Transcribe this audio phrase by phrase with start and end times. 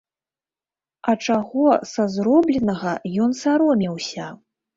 [1.11, 2.95] А чаго са зробленага
[3.27, 4.27] ён саромеўся?